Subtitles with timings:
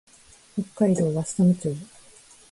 [0.75, 1.77] 北海道和寒町